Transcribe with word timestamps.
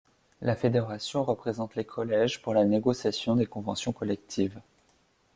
La 0.41 0.55
Fédération 0.55 1.23
représente 1.23 1.75
les 1.75 1.85
collèges 1.85 2.41
pour 2.41 2.55
la 2.55 2.65
négociation 2.65 3.35
des 3.35 3.45
conventions 3.45 3.91
collectives. 3.93 4.59